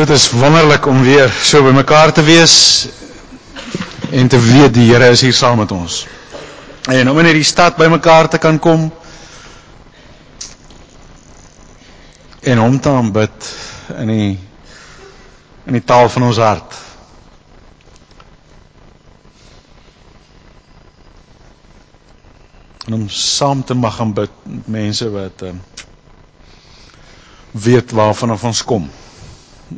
Dit 0.00 0.08
is 0.10 0.30
wonderlik 0.30 0.86
om 0.88 1.02
weer 1.04 1.28
so 1.44 1.60
by 1.60 1.74
mekaar 1.76 2.08
te 2.16 2.22
wees 2.24 2.52
en 4.16 4.28
te 4.32 4.38
weet 4.40 4.72
die 4.72 4.86
Here 4.88 5.10
is 5.12 5.20
hier 5.20 5.34
saam 5.36 5.58
met 5.60 5.72
ons. 5.76 6.06
En 6.88 7.10
om 7.10 7.18
in 7.20 7.26
hierdie 7.28 7.44
stad 7.44 7.76
by 7.76 7.84
mekaar 7.92 8.30
te 8.32 8.40
kan 8.40 8.56
kom 8.64 8.86
en 12.40 12.62
hom 12.62 12.78
te 12.80 12.88
aanbid 12.88 13.50
in 13.98 14.14
die 14.14 14.30
in 15.68 15.76
die 15.76 15.84
taal 15.84 16.08
van 16.16 16.24
ons 16.30 16.40
hart. 16.40 16.78
En 22.88 22.96
om 23.02 23.04
saam 23.20 23.60
te 23.68 23.76
mag 23.76 24.00
aanbid 24.00 24.32
met 24.48 24.72
mense 24.80 25.12
wat 25.12 25.44
um, 25.52 25.60
weet 27.68 27.92
waarvan 28.00 28.38
ons 28.40 28.64
kom. 28.64 28.88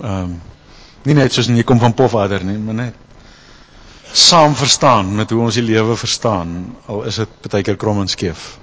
Ehm 0.01 0.23
um, 0.23 0.41
nie 1.03 1.15
net 1.19 1.35
soos 1.35 1.49
jy 1.51 1.65
kom 1.67 1.81
van 1.83 1.95
Pofadder 1.99 2.45
nie, 2.47 2.59
maar 2.63 2.75
net 2.79 2.95
saam 4.13 4.55
verstaan 4.55 5.15
met 5.17 5.31
hoe 5.31 5.41
ons 5.41 5.57
die 5.57 5.65
lewe 5.65 5.97
verstaan, 5.97 6.77
al 6.87 7.03
is 7.09 7.17
dit 7.23 7.49
baie 7.51 7.65
keer 7.65 7.79
krom 7.81 8.01
en 8.01 8.09
skeef. 8.09 8.59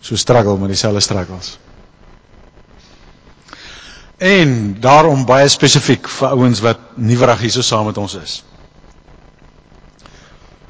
So 0.00 0.16
struggle 0.16 0.58
met 0.60 0.74
dieselfde 0.74 1.00
struggles. 1.00 1.56
En 4.22 4.76
daarom 4.80 5.24
baie 5.26 5.48
spesifiek 5.50 6.06
vir 6.08 6.28
ouens 6.36 6.60
wat 6.62 6.92
nuwerig 6.94 7.40
hier 7.46 7.54
so 7.56 7.66
saam 7.66 7.88
met 7.88 7.98
ons 7.98 8.14
is. 8.20 8.36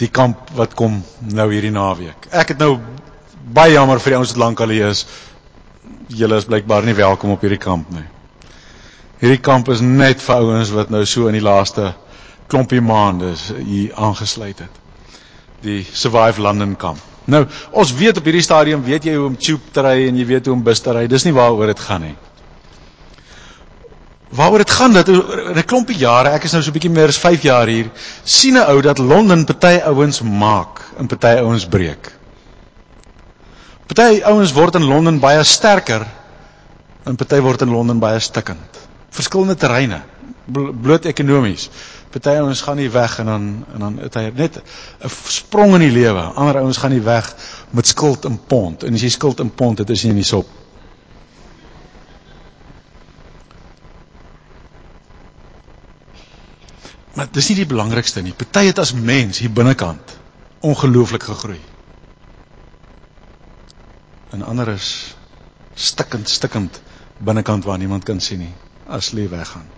Die 0.00 0.08
kamp 0.08 0.54
wat 0.56 0.74
kom 0.78 1.02
nou 1.20 1.50
hierdie 1.52 1.74
naweek. 1.74 2.30
Ek 2.30 2.54
het 2.54 2.62
nou 2.62 2.78
baie 3.52 3.74
jammer 3.74 4.00
vir 4.00 4.14
die 4.14 4.20
ouens 4.20 4.32
wat 4.32 4.40
lank 4.40 4.62
al 4.64 4.72
hier 4.72 4.88
is. 4.94 5.04
Julle 6.08 6.38
is 6.40 6.48
blykbaar 6.48 6.86
nie 6.86 6.96
welkom 6.96 7.34
op 7.34 7.44
hierdie 7.44 7.60
kamp 7.60 7.90
nie. 7.92 8.06
Hierdie 9.22 9.38
kamp 9.38 9.68
is 9.70 9.78
net 9.86 10.18
vir 10.18 10.40
ouens 10.42 10.72
wat 10.74 10.88
nou 10.90 11.04
so 11.06 11.28
in 11.30 11.36
die 11.36 11.44
laaste 11.44 11.92
klompie 12.50 12.80
maande 12.82 13.28
hier 13.62 13.92
aangesluit 13.94 14.64
het. 14.64 14.80
Die 15.62 15.84
Survive 15.86 16.42
London 16.42 16.74
kamp. 16.74 16.98
Nou, 17.30 17.44
ons 17.70 17.92
weet 17.94 18.18
op 18.18 18.26
hierdie 18.26 18.42
stadium 18.42 18.82
weet 18.82 19.06
jy 19.06 19.14
hoe 19.14 19.28
om 19.28 19.36
tube 19.38 19.70
te 19.70 19.84
ry 19.86 20.08
en 20.08 20.18
jy 20.18 20.26
weet 20.26 20.50
hoe 20.50 20.56
om 20.56 20.64
bus 20.66 20.82
te 20.82 20.90
ry. 20.96 21.04
Dis 21.06 21.22
nie 21.28 21.34
waaroor 21.36 21.70
dit 21.70 21.84
gaan 21.86 22.02
nie. 22.08 22.16
Waaroor 24.34 24.64
dit 24.64 24.74
gaan 24.74 24.98
dat 24.98 25.08
in 25.12 25.22
'n 25.54 25.68
klompie 25.70 25.98
jare, 26.02 26.34
ek 26.34 26.44
is 26.44 26.52
nou 26.52 26.62
so 26.62 26.70
'n 26.70 26.74
bietjie 26.74 26.90
meer 26.90 27.14
as 27.14 27.18
5 27.18 27.42
jaar 27.42 27.66
hier, 27.68 27.90
sien 28.24 28.58
'n 28.58 28.66
ou 28.66 28.80
dat 28.82 28.98
Londen 28.98 29.44
party 29.44 29.78
ouens 29.86 30.20
maak 30.22 30.82
en 30.98 31.06
party 31.06 31.38
ouens 31.38 31.66
breek. 31.66 32.10
Party 33.86 34.22
ouens 34.24 34.52
word 34.52 34.74
in 34.74 34.84
Londen 34.84 35.20
baie 35.20 35.44
sterker 35.44 36.06
en 37.06 37.14
party 37.16 37.40
word 37.40 37.62
in 37.62 37.70
Londen 37.70 37.98
baie 37.98 38.18
stikkend 38.18 38.81
verskillende 39.12 39.54
terreine 39.60 40.02
bloot 40.80 41.04
ekonomies. 41.04 41.68
Party 42.12 42.34
ouens 42.40 42.60
gaan 42.60 42.76
nie 42.76 42.90
weg 42.90 43.18
en 43.18 43.26
dan 43.26 43.44
en 43.72 43.84
dan 43.84 43.98
het 43.98 44.14
hy 44.14 44.30
net 44.34 44.58
'n 44.58 45.08
sprong 45.08 45.74
in 45.74 45.80
die 45.80 45.90
lewe. 45.90 46.20
Ander 46.20 46.58
ouens 46.58 46.76
gaan 46.76 46.90
nie 46.90 47.00
weg 47.00 47.34
met 47.70 47.86
skuld 47.86 48.24
in 48.24 48.40
pond. 48.46 48.82
En 48.82 48.94
as 48.94 49.00
jy 49.00 49.08
skuld 49.08 49.40
in 49.40 49.50
pond 49.54 49.78
het, 49.78 49.90
is 49.90 50.02
jy 50.02 50.08
in 50.08 50.20
die 50.20 50.24
sop. 50.24 50.48
Maar 57.14 57.28
dis 57.30 57.48
nie 57.48 57.56
die 57.56 57.66
belangrikste 57.66 58.22
nie. 58.22 58.32
Party 58.32 58.66
het 58.66 58.78
as 58.78 58.92
mens 58.92 59.38
hier 59.38 59.50
binnekant 59.50 60.18
ongelooflik 60.60 61.22
gegroei. 61.22 61.60
En 64.30 64.42
ander 64.42 64.68
is 64.68 65.14
stikkend 65.74 66.28
stikkend 66.28 66.80
binnekant 67.18 67.64
waar 67.64 67.78
niemand 67.78 68.04
kan 68.04 68.20
sien 68.20 68.38
nie 68.38 68.54
as 68.86 69.10
hulle 69.10 69.28
weggaan. 69.28 69.68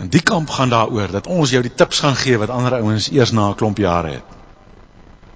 En 0.00 0.08
die 0.08 0.22
kamp 0.22 0.50
gaan 0.50 0.68
daaroor 0.72 1.10
dat 1.12 1.26
ons 1.26 1.50
jou 1.50 1.62
die 1.62 1.74
tips 1.74 2.00
gaan 2.00 2.16
gee 2.16 2.38
wat 2.40 2.50
ander 2.50 2.78
ouens 2.80 3.10
eers 3.10 3.32
na 3.36 3.48
'n 3.48 3.54
klomp 3.54 3.78
jare 3.78 4.10
het. 4.10 4.28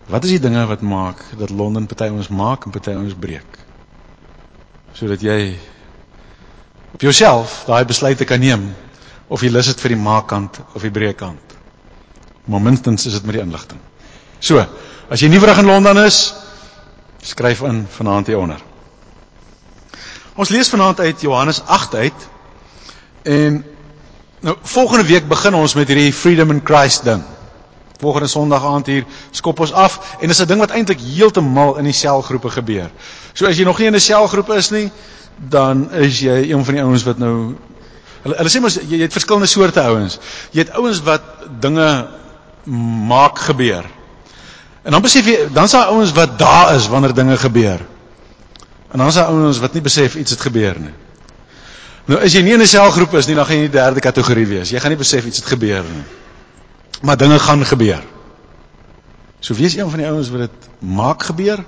Wat 0.06 0.25
is 0.25 0.31
die 0.31 0.41
dinge 0.41 0.66
wat 0.66 0.81
maak 0.81 1.20
dat 1.38 1.50
Londen 1.50 1.87
party 1.87 2.09
ons 2.12 2.28
maak 2.28 2.64
en 2.64 2.70
party 2.70 2.91
ons 2.91 3.14
breek? 3.14 3.59
Sodat 4.93 5.20
jy 5.20 5.56
op 6.94 7.00
jouself 7.00 7.64
daai 7.66 7.84
besluite 7.84 8.25
kan 8.25 8.41
neem 8.41 8.75
of 9.28 9.41
jy 9.41 9.48
lus 9.48 9.66
dit 9.66 9.81
vir 9.81 9.88
die 9.88 10.03
maakkant 10.03 10.60
of 10.75 10.82
die 10.82 10.91
breekkant. 10.91 11.56
Maar 12.44 12.60
minstens 12.60 13.06
is 13.06 13.12
dit 13.12 13.25
met 13.25 13.34
die 13.34 13.43
inligting. 13.43 13.81
So, 14.38 14.60
as 15.09 15.20
jy 15.20 15.28
nuwerig 15.28 15.59
in 15.59 15.66
Londen 15.66 15.97
is, 16.04 16.34
skryf 17.25 17.62
in 17.64 17.87
vanaand 17.88 18.26
hieronder. 18.26 18.60
Ons 20.34 20.50
lees 20.50 20.68
vanaand 20.68 21.00
uit 21.00 21.20
Johannes 21.20 21.60
8 21.64 21.94
uit. 21.94 22.26
En 23.22 23.64
nou 24.40 24.56
volgende 24.62 25.06
week 25.06 25.28
begin 25.28 25.54
ons 25.54 25.74
met 25.74 25.88
hierdie 25.88 26.12
Freedom 26.12 26.50
in 26.50 26.60
Christ 26.64 27.04
ding. 27.06 27.22
Volgende 28.02 28.28
Sondag 28.28 28.64
aand 28.66 28.90
hier 28.90 29.04
skop 29.30 29.62
ons 29.62 29.72
af 29.72 30.16
en 30.18 30.26
dit 30.26 30.34
is 30.34 30.42
'n 30.42 30.46
ding 30.50 30.60
wat 30.60 30.74
eintlik 30.74 31.00
heeltemal 31.00 31.78
in 31.78 31.84
die 31.84 31.92
selgroepe 31.94 32.50
gebeur. 32.50 32.90
So 33.32 33.46
as 33.46 33.56
jy 33.56 33.64
nog 33.64 33.78
nie 33.78 33.86
in 33.86 33.94
'n 33.94 34.00
selgroep 34.00 34.50
is 34.50 34.70
nie, 34.70 34.90
dan 35.38 35.92
is 35.92 36.20
jy 36.20 36.50
een 36.50 36.64
van 36.64 36.74
die 36.74 36.82
ouens 36.82 37.02
wat 37.04 37.18
nou 37.18 37.54
hulle 38.22 38.36
hulle 38.36 38.48
sê 38.50 38.60
mos 38.60 38.74
jy, 38.74 38.96
jy 38.96 39.02
het 39.02 39.12
verskillende 39.12 39.46
soorte 39.46 39.80
ouens. 39.80 40.18
Jy 40.50 40.58
het 40.58 40.70
ouens 40.70 41.02
wat 41.02 41.22
dinge 41.60 42.08
maak 43.06 43.38
gebeur. 43.38 43.84
En 44.82 44.92
dan 44.92 45.02
besef 45.02 45.26
jy, 45.26 45.48
dan's 45.52 45.70
daar 45.70 45.86
ouens 45.86 46.12
wat 46.12 46.38
daar 46.38 46.74
is 46.74 46.88
wanneer 46.88 47.14
dinge 47.14 47.36
gebeur. 47.36 47.94
En 48.94 49.00
dan 49.00 49.09
is 49.09 49.15
daar 49.15 49.27
ouens 49.27 49.59
wat 49.59 49.72
nie 49.75 49.82
besef 49.82 50.15
iets 50.15 50.31
het 50.31 50.41
gebeur 50.41 50.77
nie. 50.78 50.93
Nou 52.06 52.21
as 52.22 52.34
jy 52.37 52.44
nie 52.47 52.53
in 52.55 52.60
'n 52.62 52.66
selgroep 52.66 53.15
is 53.19 53.27
nie, 53.27 53.34
dan 53.34 53.47
gaan 53.47 53.56
jy 53.56 53.65
in 53.65 53.71
die 53.71 53.78
derde 53.81 54.00
kategorie 54.00 54.47
wees. 54.47 54.71
Jy 54.71 54.78
gaan 54.78 54.91
nie 54.91 54.99
besef 54.99 55.25
iets 55.27 55.37
het 55.37 55.47
gebeur 55.47 55.82
nie. 55.82 56.05
Maar 57.03 57.16
dinge 57.16 57.38
gaan 57.38 57.66
gebeur. 57.66 58.05
So 59.41 59.55
wees 59.55 59.75
een 59.75 59.91
van 59.91 59.99
die 59.99 60.06
ouens 60.06 60.31
wat 60.31 60.41
dit 60.41 60.69
maak 60.78 61.22
gebeur 61.22 61.65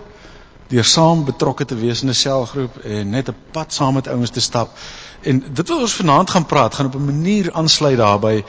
deur 0.68 0.84
saam 0.84 1.24
betrokke 1.24 1.64
te 1.64 1.74
wees 1.74 2.02
in 2.02 2.08
'n 2.08 2.14
selgroep 2.14 2.78
en 2.84 3.10
net 3.10 3.28
'n 3.28 3.36
pad 3.50 3.72
saam 3.72 3.94
met 3.94 4.08
ouens 4.08 4.30
te 4.30 4.40
stap. 4.40 4.76
En 5.22 5.44
dit 5.52 5.68
wat 5.68 5.80
ons 5.80 5.94
vanaand 5.94 6.30
gaan 6.30 6.46
praat, 6.46 6.74
gaan 6.74 6.86
op 6.86 6.94
'n 6.94 7.04
manier 7.04 7.52
aansluit 7.52 7.96
daarbey. 7.96 8.44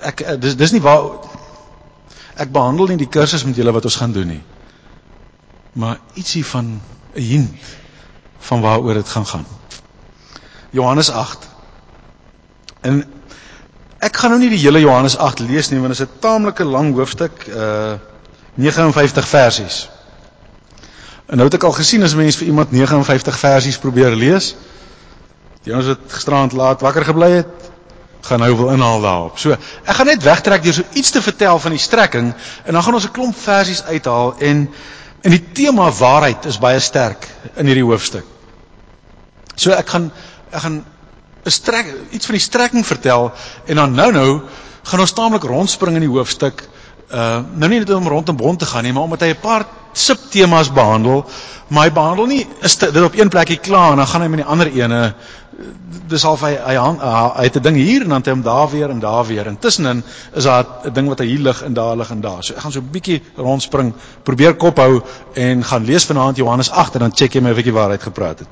Ek 0.00 0.40
dis 0.40 0.56
dis 0.56 0.72
nie 0.72 0.80
waar 0.80 1.02
ek 2.36 2.52
behandel 2.52 2.86
nie 2.86 2.96
die 2.96 3.08
kursus 3.08 3.44
met 3.44 3.56
julle 3.56 3.72
wat 3.72 3.84
ons 3.84 3.96
gaan 3.96 4.12
doen 4.12 4.26
nie. 4.26 4.42
Maar 5.72 5.98
ietsie 6.14 6.46
van 6.46 6.80
'n 7.14 7.20
hint 7.20 7.72
van 8.38 8.60
waaroor 8.60 8.94
dit 8.94 9.08
gaan 9.08 9.26
gaan. 9.26 9.46
Johannes 10.70 11.10
8. 11.10 11.48
En 12.80 13.04
ek 13.98 14.16
gaan 14.16 14.30
nou 14.30 14.40
nie 14.42 14.50
die 14.50 14.64
hele 14.64 14.80
Johannes 14.80 15.16
8 15.16 15.38
lees 15.38 15.68
nie 15.70 15.80
want 15.80 15.96
dit 15.96 16.00
is 16.00 16.14
'n 16.14 16.18
taamlike 16.20 16.64
lang 16.64 16.94
hoofstuk, 16.94 17.46
uh 17.48 17.92
59 18.54 19.28
versies. 19.28 19.88
En 21.26 21.36
nou 21.36 21.48
het 21.48 21.54
ek 21.54 21.62
al 21.64 21.72
gesien 21.72 22.02
as 22.02 22.14
mense 22.14 22.38
vir 22.38 22.46
iemand 22.46 22.70
59 22.70 23.38
versies 23.38 23.78
probeer 23.78 24.12
lees, 24.12 24.54
die 25.64 25.72
ouens 25.72 25.86
wat 25.86 25.98
gisterand 26.12 26.52
laat 26.52 26.80
wakker 26.80 27.04
gebly 27.04 27.30
het, 27.30 27.70
gaan 28.20 28.38
nou 28.38 28.56
wil 28.56 28.68
inhaal 28.74 29.00
daarop. 29.00 29.38
So, 29.38 29.56
ek 29.84 29.96
gaan 29.96 30.06
net 30.06 30.22
wegtrek 30.22 30.62
deur 30.62 30.74
so 30.74 30.82
iets 30.92 31.10
te 31.10 31.22
vertel 31.22 31.58
van 31.58 31.74
die 31.74 31.80
strekking 31.80 32.34
en 32.64 32.72
dan 32.72 32.82
gaan 32.82 32.94
ons 32.94 33.06
'n 33.08 33.16
klomp 33.16 33.36
versies 33.36 33.82
uithaal 33.82 34.34
en 34.38 34.68
En 35.22 35.30
die 35.30 35.42
tema 35.54 35.90
waarheid 35.90 36.44
is 36.50 36.58
baie 36.58 36.80
sterk 36.82 37.28
in 37.54 37.66
hierdie 37.70 37.86
hoofstuk. 37.86 38.26
So 39.54 39.70
ek 39.70 39.88
gaan 39.88 40.10
ek 40.50 40.60
gaan 40.64 40.84
'n 41.44 41.50
strek 41.50 41.86
iets 42.10 42.26
van 42.26 42.34
die 42.34 42.42
strekking 42.42 42.86
vertel 42.86 43.32
en 43.66 43.76
dan 43.76 43.94
nou-nou 43.94 44.42
gaan 44.82 45.00
ons 45.00 45.12
taamlik 45.12 45.42
rondspring 45.42 45.94
in 45.96 46.06
die 46.06 46.14
hoofstuk. 46.14 46.68
Uh 47.10 47.42
nou 47.54 47.68
nie 47.68 47.78
net 47.78 47.90
om 47.90 48.08
rond 48.08 48.28
en 48.28 48.38
rond 48.38 48.58
te 48.58 48.66
gaan 48.66 48.84
nie, 48.84 48.92
maar 48.92 49.02
omdat 49.02 49.20
hy 49.20 49.30
'n 49.34 49.40
paar 49.40 49.66
subtemas 49.92 50.72
behandel, 50.72 51.24
maar 51.68 51.84
hy 51.84 51.92
behandel 51.92 52.26
nie 52.26 52.46
is 52.60 52.76
dit 52.78 53.02
op 53.02 53.14
een 53.14 53.28
plekie 53.28 53.58
klaar 53.58 53.92
en 53.92 53.96
dan 53.96 54.06
gaan 54.06 54.22
hy 54.22 54.28
met 54.28 54.42
die 54.42 54.48
ander 54.48 54.66
ene 54.66 55.14
dis 56.08 56.24
al 56.24 56.38
hy 56.40 56.52
hy 56.56 56.76
hy 56.76 57.44
het 57.44 57.56
'n 57.56 57.62
ding 57.62 57.76
hier 57.76 58.02
en 58.02 58.08
dan 58.08 58.18
het 58.18 58.26
hy 58.26 58.32
hom 58.32 58.42
daar 58.42 58.70
weer 58.70 58.90
en 58.90 59.00
daar 59.00 59.26
weer. 59.26 59.46
Intussenin 59.46 60.02
is 60.34 60.44
daar 60.44 60.66
'n 60.84 60.92
ding 60.92 61.08
wat 61.08 61.18
hy 61.18 61.26
hier 61.26 61.40
lig 61.40 61.62
en 61.62 61.74
daar 61.74 61.96
lig 61.96 62.10
en 62.10 62.20
daar. 62.20 62.42
So 62.44 62.54
ek 62.54 62.60
gaan 62.60 62.72
so 62.72 62.80
'n 62.80 62.90
bietjie 62.90 63.22
rondspring, 63.36 63.94
probeer 64.22 64.54
kop 64.54 64.76
hou 64.78 65.02
en 65.34 65.64
gaan 65.64 65.84
lees 65.84 66.04
vanaand 66.04 66.36
Johannes 66.36 66.70
8 66.70 66.94
en 66.94 67.00
dan 67.00 67.14
check 67.14 67.34
jy 67.34 67.40
my 67.40 67.50
of 67.50 67.58
ek 67.58 67.64
die 67.64 67.72
waarheid 67.72 68.02
gepraat 68.02 68.38
het. 68.38 68.48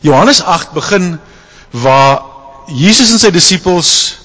Johannes 0.00 0.42
8 0.42 0.72
begin 0.72 1.18
waar 1.70 2.22
Jesus 2.66 3.10
en 3.12 3.18
sy 3.18 3.30
disippels 3.30 4.18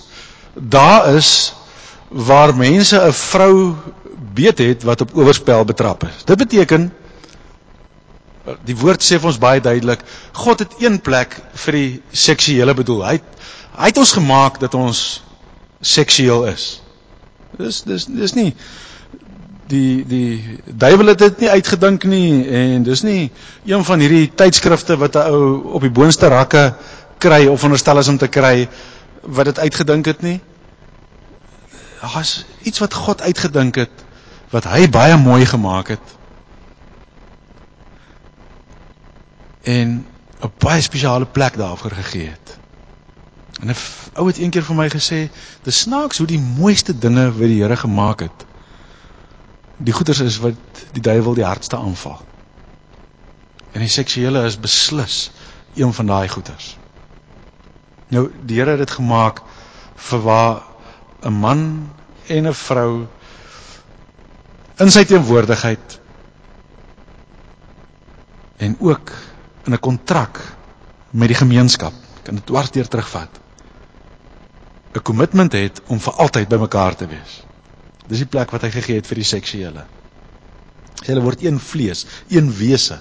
daar 0.54 1.16
is 1.16 1.54
waar 2.10 2.56
mense 2.56 2.96
'n 2.96 3.14
vrou 3.14 3.76
beet 4.34 4.58
het 4.58 4.84
wat 4.84 5.02
op 5.02 5.16
oorspel 5.16 5.66
betrap 5.66 6.04
is. 6.04 6.24
Dit 6.24 6.38
beteken 6.38 6.92
die 8.66 8.78
woord 8.78 9.04
sê 9.04 9.20
vir 9.20 9.32
ons 9.32 9.42
baie 9.42 9.62
duidelik, 9.62 10.04
God 10.34 10.60
het 10.60 10.74
een 10.80 11.00
plek 11.02 11.38
vir 11.66 11.78
die 11.80 11.92
seksuele 12.12 12.74
bedoel. 12.78 13.04
Hy 13.06 13.14
het, 13.18 13.46
hy 13.76 13.92
het 13.92 14.02
ons 14.02 14.16
gemaak 14.18 14.60
dat 14.62 14.76
ons 14.78 15.06
seksueel 15.82 16.46
is. 16.54 16.68
Dis 17.58 17.84
dis 17.88 18.06
dis 18.06 18.36
nie 18.36 18.52
die 19.68 20.06
die 20.06 20.60
duiwel 20.66 21.14
het 21.14 21.22
dit 21.24 21.40
nie 21.46 21.50
uitgedink 21.50 22.04
nie 22.10 22.46
en 22.46 22.84
dis 22.86 23.02
nie 23.06 23.32
een 23.66 23.86
van 23.86 24.00
hierdie 24.04 24.28
tydskrifte 24.38 24.98
wat 25.02 25.16
'n 25.16 25.32
ou 25.32 25.74
op 25.78 25.82
die 25.82 25.90
boonste 25.90 26.28
rakke 26.28 26.76
kry 27.18 27.48
of 27.48 27.60
veronderstel 27.60 27.98
is 27.98 28.08
om 28.08 28.18
te 28.18 28.28
kry 28.28 28.68
wat 29.22 29.46
dit 29.46 29.60
uitgedink 29.60 30.06
het 30.06 30.22
nie. 30.22 30.40
Daar's 32.02 32.46
iets 32.64 32.80
wat 32.80 32.94
God 32.94 33.22
uitgedink 33.22 33.76
het 33.76 34.06
wat 34.52 34.64
hy 34.64 34.90
baie 34.90 35.18
mooi 35.18 35.46
gemaak 35.46 35.88
het. 35.88 36.06
En 39.66 40.06
'n 40.42 40.52
baie 40.58 40.82
spesiale 40.82 41.26
plek 41.26 41.58
daarvoor 41.58 41.92
gegee 41.92 42.30
het. 42.30 42.60
En 43.62 43.68
'n 43.70 43.76
ou 44.14 44.28
het 44.28 44.38
eendag 44.38 44.66
vir 44.66 44.76
my 44.76 44.90
gesê, 44.90 45.20
"Dis 45.64 45.80
snaaks 45.80 46.18
hoe 46.18 46.28
die 46.28 46.40
mooiste 46.40 46.98
dinge 46.98 47.32
wat 47.32 47.48
die 47.50 47.62
Here 47.62 47.76
gemaak 47.78 48.20
het, 48.20 48.46
die 49.78 49.94
goeders 49.94 50.20
is 50.20 50.38
wat 50.38 50.56
die 50.92 51.02
duiwel 51.02 51.34
die 51.34 51.44
hardste 51.46 51.78
aanval." 51.78 52.26
En 53.72 53.80
die 53.80 53.90
seksuele 53.90 54.46
is 54.46 54.60
beslis 54.60 55.32
een 55.74 55.94
van 55.94 56.06
daai 56.06 56.30
goeders. 56.30 56.78
Nou 58.08 58.32
die 58.46 58.58
Here 58.60 58.70
het 58.70 58.80
dit 58.80 58.92
gemaak 58.92 59.42
vir 59.96 60.22
waar 60.22 60.62
'n 61.24 61.34
man 61.34 61.90
en 62.28 62.48
'n 62.48 62.54
vrou 62.54 63.08
in 64.78 64.92
sy 64.92 65.04
teenwoordigheid 65.06 66.00
en 68.58 68.76
ook 68.80 69.12
in 69.66 69.74
'n 69.74 69.80
kontrak 69.80 70.42
met 71.10 71.28
die 71.28 71.38
gemeenskap 71.38 71.94
kan 72.24 72.36
dit 72.36 72.46
dwarsdeur 72.46 72.88
terugvat. 72.88 73.30
'n 74.94 75.02
Kommitment 75.02 75.52
het 75.54 75.82
om 75.88 76.00
vir 76.00 76.14
altyd 76.14 76.48
bymekaar 76.48 76.96
te 76.96 77.08
wees. 77.08 77.44
Dis 78.08 78.18
die 78.18 78.30
plek 78.30 78.52
wat 78.52 78.62
hy 78.62 78.72
gegee 78.72 78.96
het 78.96 79.08
vir 79.08 79.16
die 79.16 79.24
seksuele. 79.24 79.86
Hulle 81.06 81.22
word 81.22 81.44
een 81.44 81.60
vlees, 81.60 82.06
een 82.30 82.54
wese 82.58 83.00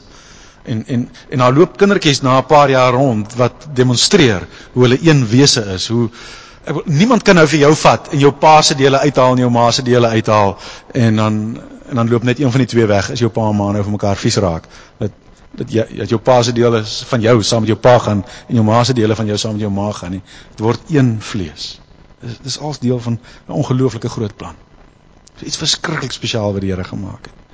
en 0.64 0.87
en 0.87 1.11
en 1.28 1.38
daar 1.38 1.52
loop 1.52 1.76
kindertjies 1.76 2.20
na 2.20 2.38
'n 2.38 2.46
paar 2.46 2.70
jaar 2.70 2.93
rond 2.93 3.34
wat 3.34 3.66
demonstreer 3.72 4.46
hoe 4.72 4.82
hulle 4.82 4.99
een 5.02 5.28
wese 5.28 5.64
is, 5.75 5.88
hoe 5.88 6.11
ek, 6.64 6.87
niemand 6.87 7.22
kan 7.22 7.34
nou 7.34 7.46
vir 7.46 7.58
jou 7.58 7.75
vat 7.75 8.08
en 8.12 8.19
jou 8.19 8.32
pa 8.32 8.62
se 8.62 8.75
dele 8.75 8.99
uithaal 8.99 9.32
en 9.32 9.38
jou 9.38 9.50
ma 9.50 9.70
se 9.70 9.82
dele 9.82 10.08
uithaal 10.08 10.58
en 10.93 11.16
dan 11.16 11.61
en 11.88 11.94
dan 11.94 12.08
loop 12.08 12.22
net 12.22 12.40
een 12.40 12.50
van 12.50 12.61
die 12.61 12.69
twee 12.69 12.87
weg 12.87 13.11
as 13.11 13.19
jou 13.19 13.31
pa 13.31 13.49
en 13.49 13.56
ma 13.56 13.72
nou 13.72 13.82
vir 13.82 13.93
mekaar 13.93 14.16
vies 14.16 14.37
raak. 14.37 14.64
Dat 14.99 15.11
dat 15.56 15.70
jy 15.72 15.84
dat 15.96 16.08
jou 16.08 16.20
pa 16.20 16.42
se 16.42 16.52
dele 16.52 16.82
van 16.84 17.20
jou 17.20 17.42
saam 17.42 17.60
met 17.60 17.68
jou 17.68 17.78
pa 17.78 17.98
gaan 17.98 18.24
en 18.48 18.54
jou 18.54 18.64
ma 18.64 18.84
se 18.84 18.92
dele 18.92 19.14
van 19.14 19.26
jou 19.26 19.38
saam 19.38 19.52
met 19.52 19.60
jou 19.60 19.72
ma 19.72 19.92
gaan 19.92 20.10
nie. 20.10 20.22
Dit 20.50 20.60
word 20.60 20.80
een 20.90 21.16
vlees. 21.20 21.80
Dis 22.20 22.38
dis 22.42 22.58
als 22.58 22.78
deel 22.78 23.00
van 23.00 23.18
'n 23.48 23.52
ongelooflike 23.52 24.08
groot 24.08 24.36
plan. 24.36 24.54
Dis 25.34 25.48
iets 25.48 25.56
verskriklik 25.56 26.12
spesiaal 26.12 26.52
wat 26.52 26.60
die 26.60 26.70
Here 26.70 26.84
gemaak 26.84 27.24
het 27.26 27.44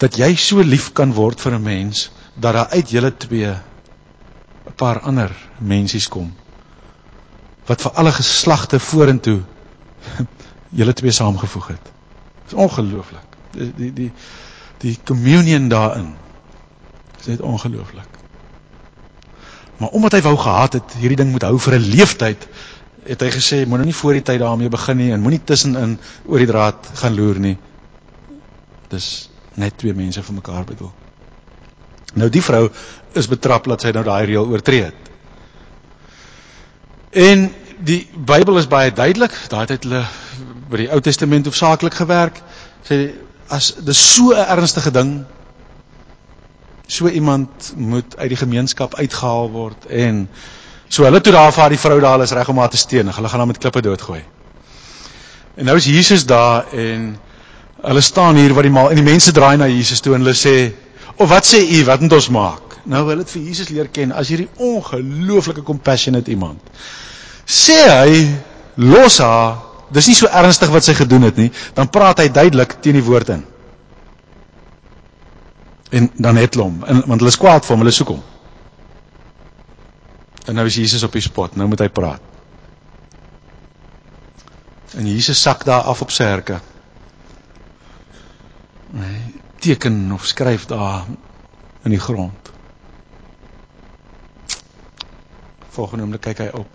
dat 0.00 0.16
jy 0.16 0.32
so 0.40 0.64
lief 0.64 0.92
kan 0.96 1.12
word 1.12 1.40
vir 1.44 1.54
'n 1.58 1.62
mens 1.62 2.10
dat 2.34 2.54
daar 2.56 2.68
uit 2.72 2.90
julle 2.90 3.12
twee 3.16 3.50
'n 3.50 4.74
paar 4.76 5.00
ander 5.00 5.30
mensies 5.58 6.08
kom 6.08 6.32
wat 7.66 7.82
vir 7.82 7.92
alle 7.92 8.12
geslagte 8.12 8.80
vorentoe 8.80 9.40
julle 10.78 10.92
twee 10.92 11.10
saamgevoeg 11.10 11.66
het. 11.66 11.84
Dit 12.44 12.52
is 12.52 12.54
ongelooflik. 12.54 13.28
Die 13.52 13.72
die 13.76 13.92
die 13.92 14.12
die 14.78 14.98
communion 15.04 15.68
daarin 15.68 16.14
is 17.20 17.26
net 17.26 17.40
ongelooflik. 17.40 18.18
Maar 19.80 19.88
omdat 19.88 20.12
hy 20.12 20.20
wou 20.22 20.36
gehad 20.36 20.72
het 20.72 20.94
hierdie 21.00 21.16
ding 21.16 21.30
moet 21.32 21.42
hou 21.48 21.58
vir 21.58 21.74
'n 21.78 21.90
leeftyd, 21.94 22.48
het 23.04 23.20
hy 23.20 23.30
gesê 23.32 23.66
moenie 23.66 23.88
nie 23.88 23.96
voor 23.96 24.12
die 24.12 24.22
tyd 24.22 24.40
daarmee 24.40 24.68
begin 24.68 24.96
nie 24.96 25.12
en 25.12 25.20
moenie 25.20 25.40
tussenin 25.44 25.98
oor 26.26 26.38
die 26.38 26.46
draad 26.46 26.90
gaan 27.00 27.14
loer 27.16 27.38
nie. 27.38 27.56
Dis 28.88 29.30
net 29.54 29.78
twee 29.78 29.94
mense 29.94 30.22
vir 30.22 30.34
mekaar 30.34 30.64
bedoel. 30.64 30.92
Nou 32.14 32.28
die 32.28 32.42
vrou 32.42 32.68
is 33.14 33.28
betrap 33.30 33.64
dat 33.64 33.80
sy 33.80 33.92
nou 33.96 34.04
daai 34.04 34.26
reël 34.26 34.46
oortree 34.46 34.82
het. 34.82 35.10
En 37.10 37.50
die 37.78 38.08
Bybel 38.14 38.58
is 38.58 38.68
baie 38.68 38.92
duidelik, 38.92 39.34
daai 39.48 39.66
het 39.66 39.82
hulle 39.82 40.04
by 40.70 40.84
die 40.84 40.90
Ou 40.92 41.00
Testament 41.00 41.48
hoofsaaklik 41.48 41.94
gewerk. 41.94 42.42
Sê 42.86 43.14
as 43.48 43.74
dis 43.80 44.14
so 44.14 44.32
'n 44.34 44.46
ernstige 44.46 44.90
ding 44.90 45.24
so 46.90 47.08
iemand 47.08 47.72
moet 47.76 48.16
uit 48.18 48.28
die 48.34 48.40
gemeenskap 48.40 48.98
uitgehaal 48.98 49.50
word 49.54 49.86
en 49.86 50.24
so 50.88 51.06
hulle 51.06 51.22
toe 51.22 51.32
daar 51.32 51.54
vir 51.54 51.76
die 51.76 51.80
vrou 51.80 52.00
daar 52.02 52.22
is 52.26 52.34
reg 52.34 52.48
om 52.50 52.58
haar 52.58 52.70
te 52.70 52.80
steun. 52.80 53.08
Hulle 53.14 53.28
gaan 53.30 53.44
haar 53.44 53.50
met 53.50 53.62
klippe 53.62 53.82
doodgooi. 53.86 54.22
En 55.54 55.68
nou 55.70 55.76
is 55.78 55.86
Jesus 55.86 56.26
daar 56.26 56.66
en 56.74 57.12
Hulle 57.80 58.00
staan 58.04 58.36
hier 58.36 58.52
wat 58.52 58.66
die 58.66 58.72
maal 58.72 58.90
en 58.92 58.98
die 59.00 59.06
mense 59.06 59.32
draai 59.32 59.56
na 59.56 59.68
Jesus 59.70 60.02
toe 60.04 60.14
en 60.14 60.24
hulle 60.24 60.36
sê: 60.36 60.72
"Of 61.16 61.30
wat 61.30 61.46
sê 61.48 61.62
u? 61.64 61.84
Wat 61.84 62.00
moet 62.00 62.12
ons 62.12 62.28
maak?" 62.28 62.76
Nou 62.84 63.04
wil 63.06 63.22
dit 63.22 63.30
vir 63.30 63.42
Jesus 63.42 63.68
leer 63.68 63.88
ken 63.88 64.12
as 64.12 64.28
hierdie 64.28 64.48
ongelooflike 64.56 65.62
compassionate 65.62 66.30
iemand. 66.30 66.60
Sê 67.46 67.78
hy 67.88 68.28
los 68.76 69.18
haar, 69.18 69.56
dis 69.92 70.06
nie 70.06 70.14
so 70.16 70.26
ernstig 70.26 70.70
wat 70.70 70.84
sy 70.84 70.94
gedoen 70.94 71.22
het 71.28 71.36
nie, 71.36 71.50
dan 71.74 71.88
praat 71.88 72.20
hy 72.20 72.28
duidelik 72.28 72.76
teen 72.80 72.94
die 73.00 73.04
woord 73.04 73.28
in. 73.36 73.44
En 75.90 76.10
dan 76.14 76.36
het 76.36 76.54
hom, 76.54 76.78
want 76.80 77.18
hulle 77.18 77.32
is 77.32 77.38
kwaad 77.40 77.64
vir 77.66 77.74
hom, 77.74 77.84
hulle 77.84 77.94
soek 77.94 78.12
hom. 78.14 78.22
En 80.46 80.54
nou 80.54 80.66
is 80.66 80.78
Jesus 80.78 81.02
op 81.02 81.12
die 81.12 81.24
spot, 81.24 81.56
nou 81.58 81.68
moet 81.68 81.82
hy 81.82 81.88
praat. 81.88 82.22
En 84.98 85.06
Jesus 85.06 85.42
sak 85.42 85.64
daar 85.64 85.86
af 85.90 86.02
op 86.02 86.10
sy 86.14 86.26
herke 86.26 86.60
teken 89.60 90.12
of 90.12 90.26
skryf 90.26 90.66
daar 90.66 91.04
in 91.82 91.90
die 91.90 92.00
grond. 92.00 92.50
Volgende 95.68 96.02
oomblik 96.02 96.24
kyk 96.24 96.44
hy 96.44 96.48
op. 96.56 96.68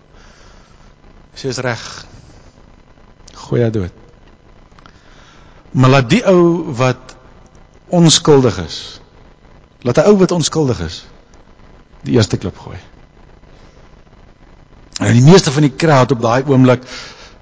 Sy 1.35 1.51
is 1.51 1.61
reg. 1.65 1.83
Gooi 3.45 3.61
haar 3.61 3.73
dood. 3.73 4.03
Maar 5.75 5.97
laat 5.97 6.09
die 6.09 6.21
ou 6.29 6.71
wat 6.77 7.17
onskuldig 7.91 8.61
is. 8.63 8.79
Laat 9.85 9.97
'n 10.01 10.07
ou 10.09 10.17
wat 10.17 10.31
onskuldig 10.31 10.79
is 10.81 11.05
die 12.05 12.13
eerste 12.17 12.37
klip 12.37 12.57
gooi. 12.57 12.77
En 14.99 15.13
die 15.13 15.21
meeste 15.21 15.51
van 15.51 15.61
die 15.61 15.75
kraat 15.75 16.11
op 16.11 16.21
daai 16.21 16.43
oomblik 16.47 16.83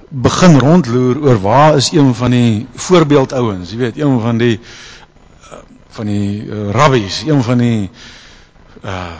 begin 0.10 0.60
rondloer 0.60 1.22
oor 1.24 1.40
waar 1.42 1.76
is 1.76 1.92
een 1.92 2.14
van 2.16 2.32
die 2.32 2.68
voorbeeldouens, 2.76 3.72
jy 3.72 3.78
weet, 3.78 3.98
een 3.98 4.20
van 4.22 4.38
die 4.38 4.60
uh, 4.60 5.58
van 5.90 6.06
die 6.06 6.46
uh, 6.46 6.70
rabbies, 6.72 7.24
een 7.28 7.44
van 7.44 7.58
die 7.58 7.90
uh 8.84 9.12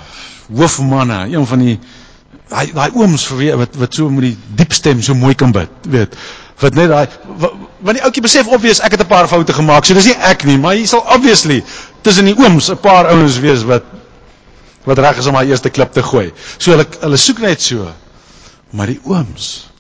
hoofmanne, 0.54 1.20
een 1.32 1.46
van 1.48 1.60
die 1.60 1.80
daai 2.50 2.74
daai 2.74 2.92
ooms 2.94 3.26
vir 3.30 3.38
wie 3.38 3.52
wat 3.58 3.76
wat 3.80 3.94
so 3.94 4.10
met 4.10 4.28
die 4.28 4.38
diep 4.60 4.74
stem 4.74 5.02
so 5.02 5.16
mooi 5.16 5.34
kan 5.36 5.52
bid, 5.56 5.72
weet. 5.90 6.18
Wat 6.60 6.76
net 6.76 6.92
daai 6.92 7.08
want 7.80 7.98
die 7.98 8.04
ouetjie 8.04 8.22
besef 8.26 8.48
obvious 8.48 8.84
ek 8.84 8.98
het 8.98 9.02
'n 9.02 9.08
paar 9.08 9.28
foute 9.28 9.54
gemaak, 9.54 9.86
so 9.86 9.94
dis 9.94 10.12
nie 10.12 10.20
ek 10.20 10.44
nie, 10.44 10.58
maar 10.58 10.76
hier 10.76 10.88
sal 10.88 11.06
obviously 11.16 11.64
tussen 12.04 12.28
die 12.28 12.38
ooms 12.38 12.70
'n 12.72 12.80
paar 12.80 13.10
ouens 13.12 13.40
wees 13.40 13.64
wat 13.64 13.84
wat 14.84 15.00
reg 15.00 15.18
is 15.18 15.28
om 15.28 15.36
haar 15.36 15.48
eerste 15.48 15.70
klip 15.70 15.94
te 15.96 16.04
gooi. 16.04 16.34
So 16.58 16.72
hulle 16.72 16.86
hulle 17.00 17.18
soek 17.18 17.40
net 17.40 17.62
so. 17.62 17.88
Maar 18.70 18.88
die 18.88 19.00
ooms 19.04 19.72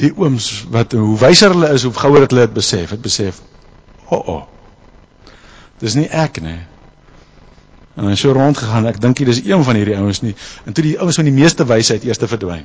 die 0.00 0.12
ooms 0.16 0.64
wat 0.72 0.92
hoe 0.96 1.18
wyser 1.20 1.52
hulle 1.52 1.68
is, 1.76 1.84
hoe 1.84 1.92
gouer 1.92 2.24
het 2.24 2.32
hulle 2.32 2.46
dit 2.46 2.56
besef, 2.56 2.90
het 2.90 3.02
besef. 3.04 3.40
O, 4.08 4.16
oh, 4.16 4.28
o. 4.28 4.32
Oh, 4.32 5.32
dis 5.80 5.94
nie 5.94 6.08
ek 6.08 6.40
nie. 6.40 6.58
En 7.98 8.08
hy 8.08 8.14
so 8.16 8.32
rond 8.32 8.56
gegaan, 8.56 8.86
ek 8.88 9.00
dink 9.02 9.20
dis 9.28 9.42
een 9.44 9.64
van 9.64 9.76
hierdie 9.76 9.96
ouens 9.98 10.22
nie. 10.24 10.34
En 10.64 10.72
toe 10.76 10.84
die 10.84 10.96
ouens 11.00 11.18
van 11.20 11.28
die 11.28 11.34
meeste 11.36 11.66
wysheid 11.68 12.04
eers 12.06 12.20
verdwyn. 12.22 12.64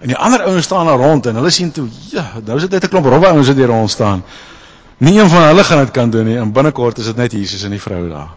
En 0.00 0.12
die 0.12 0.16
ander 0.16 0.44
ouens 0.44 0.64
staan 0.64 0.88
daar 0.88 1.00
rond 1.00 1.26
en 1.26 1.38
hulle 1.40 1.50
sien 1.50 1.70
toe, 1.72 1.86
ja, 2.12 2.26
nou 2.44 2.56
is 2.56 2.66
dit 2.66 2.76
net 2.76 2.84
'n 2.84 2.92
klomp 2.92 3.06
rowwe 3.06 3.26
ouens 3.26 3.48
wat 3.48 3.56
hier 3.56 3.72
rond 3.72 3.90
staan. 3.90 4.24
Nie 4.98 5.18
een 5.18 5.28
van 5.28 5.42
hulle 5.42 5.64
gaan 5.64 5.78
dit 5.78 5.90
kan 5.90 6.10
doen 6.10 6.26
nie. 6.26 6.36
En 6.38 6.52
binnekort 6.52 6.98
is 6.98 7.04
dit 7.04 7.16
net 7.16 7.32
Jesus 7.32 7.62
en 7.62 7.70
die 7.70 7.82
vrou 7.82 8.08
daar. 8.08 8.34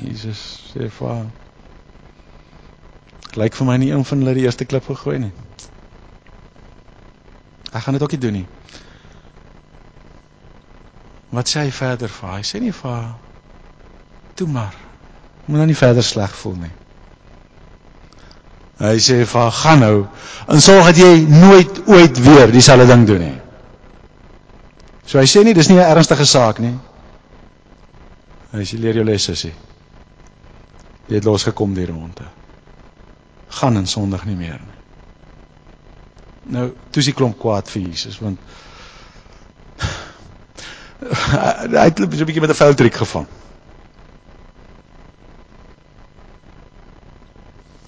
Jesus 0.00 0.72
sê 0.72 0.90
vir 0.90 1.26
Lyk 3.38 3.54
vir 3.54 3.66
my 3.66 3.76
nie 3.78 3.92
een 3.92 4.04
van 4.04 4.18
hulle 4.18 4.34
die 4.34 4.42
eerste 4.46 4.66
klip 4.66 4.88
gegooi 4.90 5.18
nie. 5.22 5.32
Ek 7.70 7.82
gaan 7.84 7.94
dit 7.94 8.02
ook 8.02 8.10
nie 8.16 8.20
doen 8.20 8.32
nie. 8.40 8.46
Wat 11.30 11.48
sê 11.48 11.62
hy 11.62 11.70
verder 11.70 12.10
vir 12.10 12.28
haar? 12.28 12.40
Hy 12.40 12.46
sê 12.48 12.60
nie 12.62 12.74
vir 12.74 12.90
haar 12.90 13.12
toe 14.34 14.48
maar. 14.50 14.74
Moet 15.46 15.60
nou 15.60 15.66
nie 15.70 15.78
verder 15.78 16.02
sleg 16.02 16.34
voel 16.42 16.56
nie. 16.64 16.72
Hy 18.80 18.96
sê 19.04 19.20
vir 19.22 19.40
haar 19.40 19.54
gaan 19.60 19.84
nou 19.84 19.96
en 20.50 20.62
sorg 20.64 20.90
dat 20.90 20.98
jy 20.98 21.26
nooit 21.28 21.82
ooit 21.86 22.22
weer 22.24 22.50
dieselfde 22.50 22.88
ding 22.90 23.06
doen 23.06 23.24
nie. 23.28 23.39
So 25.10 25.18
hy 25.18 25.26
sê 25.26 25.42
nie 25.44 25.54
dis 25.54 25.68
nie 25.68 25.78
'n 25.78 25.90
ernstige 25.90 26.24
saak 26.24 26.58
nie. 26.62 26.78
Hy 28.52 28.64
sê 28.64 28.78
leer 28.78 28.94
jou 28.94 29.04
lesse 29.04 29.34
sê. 29.34 29.50
Jy 31.08 31.14
het 31.14 31.24
losgekom 31.24 31.74
hier 31.74 31.90
rondte 31.90 32.28
gaan 33.50 33.76
en 33.76 33.86
sondig 33.86 34.24
nie 34.24 34.36
meer 34.36 34.60
nie. 34.62 34.78
Nou, 36.54 36.70
toe 36.90 37.02
die 37.04 37.14
klomp 37.14 37.38
kwaad 37.38 37.68
vir 37.70 37.82
Jesus 37.88 38.18
want 38.22 38.38
hy 41.74 41.84
het 41.84 42.00
'n 42.00 42.08
bietjie 42.08 42.40
met 42.40 42.50
'n 42.54 42.62
veldtrik 42.62 42.94
gevang. 43.02 43.26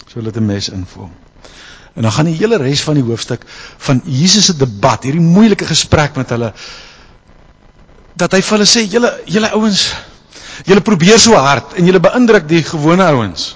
So 0.06 0.18
hulle 0.18 0.32
het 0.34 0.40
'n 0.40 0.46
mes 0.46 0.68
invoer. 0.68 1.10
En 1.94 2.02
dan 2.02 2.12
gaan 2.12 2.24
die 2.24 2.36
hele 2.36 2.56
res 2.56 2.82
van 2.82 2.94
die 2.94 3.04
hoofstuk 3.04 3.44
van 3.78 4.00
Jesus 4.04 4.44
se 4.44 4.56
debat, 4.56 5.02
hierdie 5.02 5.20
moeilike 5.20 5.64
gesprek 5.64 6.16
met 6.16 6.30
hulle 6.30 6.52
dat 8.18 8.32
hy 8.36 8.42
vir 8.44 8.58
hulle 8.58 8.68
sê 8.68 8.84
julle 8.86 9.10
julle 9.26 9.50
ouens 9.56 9.82
julle 10.68 10.84
probeer 10.84 11.20
so 11.20 11.36
hard 11.38 11.76
en 11.78 11.86
julle 11.88 12.02
beïndruk 12.02 12.48
die 12.48 12.62
gewone 12.66 13.06
ouens. 13.08 13.52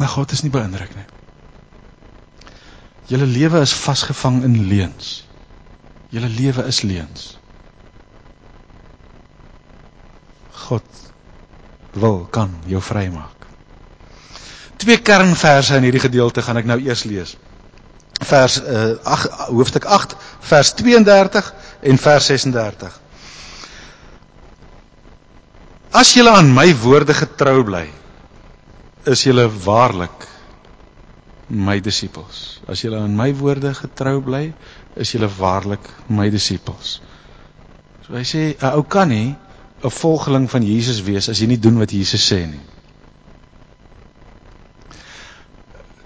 Maar 0.00 0.08
God 0.08 0.32
is 0.32 0.42
nie 0.42 0.52
beïndruk 0.52 0.94
nie. 0.96 1.06
Julle 3.10 3.26
lewe 3.26 3.60
is 3.60 3.74
vasgevang 3.74 4.42
in 4.46 4.56
leuns. 4.70 5.10
Julle 6.14 6.30
lewe 6.30 6.64
is 6.70 6.80
leuns. 6.86 7.26
God 10.66 10.86
wil 11.92 12.24
kan 12.30 12.54
jou 12.70 12.80
vrymaak. 12.82 13.46
Twee 14.80 15.02
kernverse 15.04 15.76
in 15.76 15.84
hierdie 15.84 16.02
gedeelte 16.06 16.42
gaan 16.42 16.60
ek 16.62 16.68
nou 16.70 16.78
eers 16.80 17.04
lees. 17.04 17.34
Vers 18.30 18.60
uh, 18.62 18.94
8 19.04 19.50
hoofstuk 19.50 19.84
8 19.84 20.16
vers 20.52 20.72
32 20.78 21.52
en 21.90 22.00
vers 22.00 22.30
36. 22.32 23.00
As 25.92 26.12
julle 26.14 26.30
aan 26.30 26.52
my 26.54 26.68
woorde 26.78 27.14
getrou 27.18 27.64
bly, 27.66 27.88
is 29.10 29.24
julle 29.26 29.48
waarlik 29.64 30.26
my 31.50 31.80
disippels. 31.82 32.60
As 32.70 32.84
julle 32.84 33.00
aan 33.02 33.16
my 33.18 33.32
woorde 33.34 33.72
getrou 33.74 34.20
bly, 34.22 34.52
is 34.94 35.10
julle 35.10 35.26
waarlik 35.38 35.82
my 36.06 36.28
disippels. 36.30 37.00
So 38.06 38.14
hy 38.14 38.22
sê 38.22 38.42
'n 38.54 38.74
ou 38.78 38.84
kan 38.86 39.08
nie 39.08 39.34
'n 39.82 39.90
volgeling 39.90 40.46
van 40.50 40.62
Jesus 40.62 41.02
wees 41.02 41.28
as 41.28 41.40
jy 41.40 41.46
nie 41.46 41.58
doen 41.58 41.78
wat 41.78 41.90
Jesus 41.90 42.22
sê 42.22 42.46
nie. 42.46 42.62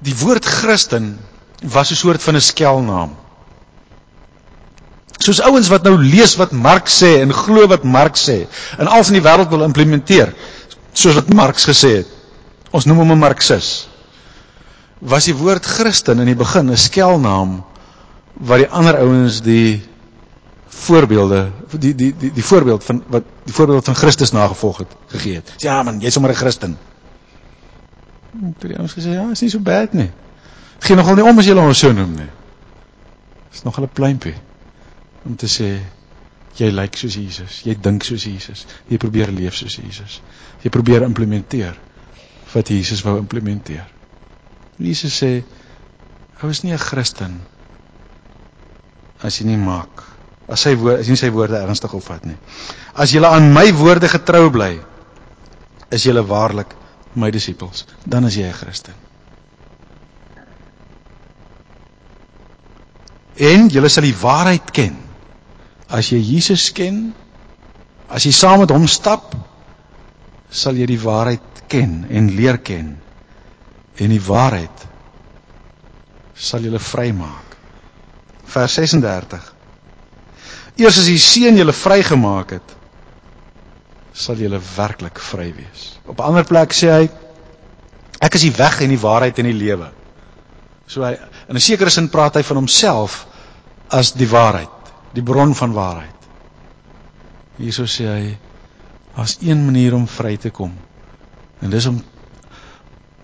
Die 0.00 0.17
woord 0.17 0.45
Christen 0.45 1.19
was 1.61 1.91
'n 1.91 1.97
soort 1.97 2.23
van 2.23 2.37
'n 2.37 2.41
skelnaam. 2.41 3.17
Soos 5.25 5.40
ouens 5.40 5.71
wat 5.73 5.87
nou 5.88 5.95
lees 5.97 6.35
wat 6.37 6.52
Marx 6.52 6.99
sê 7.00 7.14
en 7.23 7.33
glo 7.33 7.64
wat 7.71 7.85
Marx 7.88 8.26
sê 8.28 8.43
en 8.76 8.90
als 8.93 9.09
in 9.09 9.16
die 9.16 9.25
wêreld 9.25 9.49
wil 9.52 9.64
implementeer, 9.64 10.35
soos 10.93 11.16
wat 11.16 11.33
Marx 11.33 11.64
gesê 11.69 11.93
het. 12.02 12.11
Ons 12.75 12.85
noem 12.90 13.04
hom 13.04 13.12
'n 13.12 13.23
Marxis. 13.23 13.88
Was 15.00 15.25
die 15.25 15.37
woord 15.37 15.64
Christen 15.64 16.21
in 16.21 16.26
die 16.26 16.37
begin 16.37 16.71
'n 16.71 16.76
skelnaam 16.76 17.64
wat 18.35 18.59
die 18.59 18.69
ander 18.69 18.99
ouens 18.99 19.40
die 19.40 19.83
voorbeelde 20.69 21.52
die 21.78 21.95
die 21.95 22.14
die 22.19 22.33
die 22.33 22.45
voorbeeld 22.45 22.85
van 22.85 23.02
wat 23.09 23.25
die 23.45 23.54
voorbeeld 23.54 23.85
van 23.85 23.95
Christus 23.95 24.33
nagevolg 24.33 24.78
het 24.78 24.97
gegee 25.07 25.35
het. 25.35 25.52
Ja 25.57 25.83
man, 25.83 26.00
jy's 26.00 26.12
sommer 26.12 26.31
'n 26.31 26.37
Christen. 26.37 26.78
Die 28.59 28.76
ouens 28.76 28.93
gesê 28.93 29.14
ja, 29.14 29.31
is 29.31 29.40
nie 29.40 29.50
so 29.50 29.59
bad 29.59 29.93
nie. 29.93 30.11
Geen 30.78 30.97
nogal 30.97 31.14
nie 31.14 31.25
om 31.25 31.38
as 31.38 31.47
jy 31.47 31.54
hom 31.54 31.73
so 31.73 31.93
noem 31.93 32.14
nie. 32.14 32.31
Is 33.52 33.62
nog 33.62 33.81
'n 33.81 33.88
pluimpie 33.93 34.35
om 35.25 35.37
te 35.37 35.49
sê 35.49 35.71
jy 36.59 36.71
lyk 36.71 36.97
soos 36.97 37.16
Jesus, 37.19 37.62
jy 37.66 37.75
dink 37.75 38.04
soos 38.04 38.26
Jesus, 38.28 38.66
jy 38.88 38.99
probeer 39.02 39.33
leef 39.35 39.57
soos 39.59 39.78
Jesus. 39.81 40.21
Jy 40.62 40.71
probeer 40.71 41.02
implementeer 41.02 41.76
wat 42.54 42.71
Jesus 42.71 43.02
wou 43.02 43.16
implementeer. 43.19 43.87
Jesus 44.78 45.16
sê 45.19 45.43
hy 46.40 46.50
is 46.50 46.62
nie 46.62 46.73
'n 46.73 46.78
Christen 46.78 47.40
as 49.23 49.40
jy 49.40 49.47
nie 49.47 49.57
maak 49.57 50.14
as 50.49 50.64
sy 50.66 50.75
woord 50.76 51.00
as 51.00 51.09
jy 51.09 51.16
sy 51.16 51.31
woorde 51.33 51.61
ernstig 51.61 51.93
opvat 51.97 52.26
nie. 52.28 52.37
As 52.95 53.12
julle 53.14 53.28
aan 53.28 53.52
my 53.52 53.71
woorde 53.73 54.09
getrou 54.09 54.50
bly, 54.52 54.76
is 55.90 56.04
julle 56.04 56.25
waarlik 56.26 56.75
my 57.14 57.31
disippels, 57.31 57.87
dan 58.04 58.26
is 58.26 58.37
jy 58.37 58.49
'n 58.49 58.52
Christen. 58.52 58.95
En 63.37 63.69
julle 63.69 63.88
sal 63.88 64.04
die 64.04 64.14
waarheid 64.14 64.71
ken. 64.71 65.03
As 65.94 66.10
jy 66.10 66.18
Jesus 66.18 66.68
ken, 66.74 67.12
as 68.10 68.26
jy 68.26 68.32
saam 68.34 68.64
met 68.64 68.74
hom 68.74 68.86
stap, 68.90 69.34
sal 70.50 70.78
jy 70.78 70.88
die 70.90 71.00
waarheid 71.00 71.64
ken 71.70 72.02
en 72.10 72.32
leer 72.34 72.58
ken. 72.58 72.94
En 74.02 74.10
die 74.10 74.22
waarheid 74.22 74.86
sal 76.34 76.66
julle 76.66 76.82
vrymaak. 76.82 77.58
Vers 78.54 78.80
36 78.80 79.54
Eers 80.74 80.96
as 80.98 81.06
die 81.06 81.20
seun 81.22 81.58
julle 81.58 81.74
vrygemaak 81.76 82.56
het, 82.56 82.72
sal 84.14 84.40
julle 84.42 84.58
werklik 84.74 85.20
vry 85.22 85.52
wees. 85.54 85.84
Op 86.06 86.18
'n 86.18 86.30
ander 86.30 86.44
plek 86.44 86.74
sê 86.74 86.90
hy 86.90 87.08
ek 88.20 88.34
is 88.34 88.42
die 88.42 88.56
weg 88.56 88.80
en 88.82 88.90
die 88.90 88.98
waarheid 88.98 89.38
en 89.38 89.46
die 89.50 89.58
lewe. 89.58 89.90
So 90.86 91.02
hy 91.02 91.14
in 91.48 91.56
'n 91.56 91.60
sekere 91.60 91.90
sin 91.90 92.08
praat 92.08 92.34
hy 92.34 92.42
van 92.42 92.56
homself 92.56 93.26
as 93.88 94.12
die 94.12 94.26
waarheid, 94.26 94.74
die 95.14 95.23
bron 95.23 95.54
van 95.54 95.73
waarheid. 95.73 96.28
Hierso 97.61 97.87
sê 97.87 98.09
hy 98.11 98.25
as 99.14 99.38
een 99.40 99.61
manier 99.64 99.94
om 99.94 100.09
vry 100.11 100.37
te 100.37 100.50
kom. 100.50 100.73
En 101.62 101.71
dis 101.71 101.87
om 101.87 102.02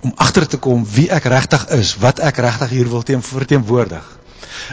om 0.00 0.12
agter 0.16 0.46
te 0.48 0.56
kom 0.56 0.80
wie 0.94 1.10
ek 1.12 1.26
regtig 1.28 1.66
is, 1.76 1.90
wat 2.00 2.22
ek 2.24 2.38
regtig 2.40 2.70
hier 2.72 2.88
wil 2.88 3.02
teen 3.04 3.20
verteenwoordig. 3.20 4.06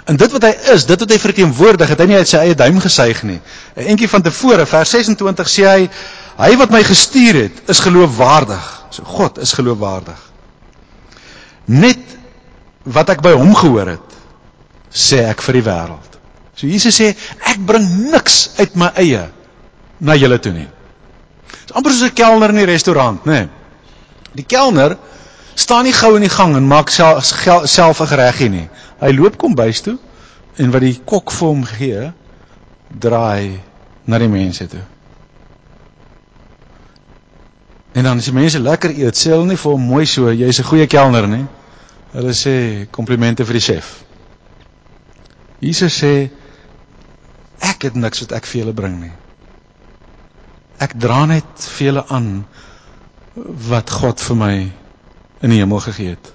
En 0.08 0.16
dit 0.16 0.32
wat 0.32 0.46
hy 0.48 0.52
is, 0.72 0.86
dit 0.88 1.04
wat 1.04 1.12
hy 1.12 1.18
verteenwoordig, 1.20 1.90
het 1.92 2.00
hy 2.00 2.08
nie 2.08 2.20
uit 2.22 2.30
sy 2.30 2.40
eie 2.46 2.56
duim 2.56 2.80
gesuig 2.80 3.24
nie. 3.28 3.42
'n 3.76 3.90
Entjie 3.92 4.08
van 4.08 4.24
tevore, 4.24 4.66
vers 4.66 4.90
26 4.96 5.52
sê 5.52 5.68
hy, 5.68 5.90
hy 6.38 6.52
wat 6.64 6.72
my 6.72 6.84
gestuur 6.84 7.42
het, 7.44 7.62
is 7.68 7.84
geloofwaardig. 7.84 8.66
So 8.96 9.04
God 9.04 9.38
is 9.44 9.52
geloofwaardig. 9.52 10.20
Net 11.66 12.00
wat 12.84 13.10
ek 13.10 13.22
by 13.22 13.36
hom 13.36 13.52
gehoor 13.56 13.98
het, 13.98 14.20
sê 14.88 15.26
ek 15.28 15.44
vir 15.44 15.60
die 15.60 15.68
wêreld. 15.68 16.07
So 16.58 16.66
Jesus 16.66 16.98
sê, 16.98 17.12
ek 17.46 17.62
bring 17.70 17.86
niks 18.12 18.58
uit 18.58 18.74
my 18.76 18.90
eie 18.98 19.28
na 20.02 20.16
julle 20.18 20.40
toe 20.42 20.54
nie. 20.56 20.68
Dis 21.68 21.76
amper 21.78 21.94
soos 21.94 22.10
'n 22.10 22.16
kelner 22.18 22.50
in 22.50 22.62
die 22.64 22.66
restaurant, 22.66 23.26
nê? 23.26 23.46
Nee. 23.46 23.50
Die 24.38 24.46
kelner 24.46 24.98
staan 25.56 25.86
nie 25.86 25.94
gou 25.94 26.16
in 26.16 26.26
die 26.26 26.34
gang 26.34 26.56
en 26.56 26.68
maak 26.68 26.90
self 26.90 27.26
self 27.66 28.02
'n 28.02 28.08
gereggie 28.08 28.50
nie. 28.50 28.70
Hy 29.00 29.12
loop 29.14 29.38
kom 29.38 29.56
bys 29.56 29.82
toe 29.82 29.98
en 30.58 30.72
wat 30.72 30.82
die 30.82 31.00
kok 31.06 31.32
vir 31.32 31.48
hom 31.48 31.64
gee, 31.66 32.12
draai 32.90 33.62
na 34.06 34.18
die 34.18 34.28
mense 34.28 34.68
toe. 34.68 34.82
En 37.94 38.04
dan 38.04 38.18
as 38.18 38.26
die 38.26 38.34
mense 38.34 38.60
lekker 38.60 38.90
eet, 38.90 39.16
sê 39.18 39.32
hulle 39.34 39.46
nie 39.46 39.58
vir 39.58 39.72
hom 39.72 39.82
mooi 39.82 40.06
so, 40.06 40.32
jy's 40.32 40.60
'n 40.60 40.64
goeie 40.64 40.88
kelner 40.88 41.28
nie. 41.28 41.46
Hulle 42.14 42.34
sê 42.34 42.88
komplimente 42.92 43.46
vir 43.46 43.54
die 43.54 43.62
chef. 43.62 44.04
Jesus 45.60 46.04
sê 46.04 46.30
ek 47.60 47.88
het 47.90 47.96
niks 47.96 48.22
wat 48.26 48.36
ek 48.38 48.50
vir 48.50 48.62
julle 48.62 48.76
bring 48.78 49.00
nie. 49.02 49.14
Ek 50.84 50.94
dra 51.00 51.26
net 51.26 51.68
vir 51.78 51.88
julle 51.88 52.06
aan 52.14 52.32
wat 53.70 53.90
God 53.94 54.22
vir 54.22 54.38
my 54.38 54.54
in 55.42 55.54
die 55.54 55.60
hemel 55.62 55.82
gegee 55.86 56.16
het 56.16 56.32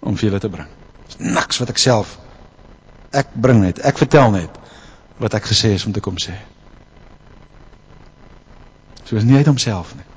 om 0.00 0.16
vir 0.16 0.30
julle 0.30 0.40
te 0.40 0.52
bring. 0.52 0.68
Dis 1.08 1.20
niks 1.20 1.60
wat 1.62 1.72
ek 1.72 1.80
self 1.80 2.18
ek 3.12 3.34
bring 3.36 3.60
net. 3.60 3.80
Ek 3.84 4.00
vertel 4.00 4.32
net 4.32 4.56
wat 5.20 5.36
ek 5.36 5.50
gesê 5.52 5.74
is 5.76 5.84
om 5.86 5.92
te 5.92 6.00
kom 6.00 6.16
sê. 6.20 6.34
So 9.04 9.16
is 9.20 9.26
nie 9.28 9.36
uit 9.36 9.46
homself 9.48 9.92
nie. 9.98 10.08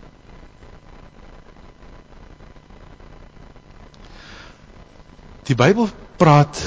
Die 5.46 5.58
Bybel 5.58 5.92
praat 6.18 6.58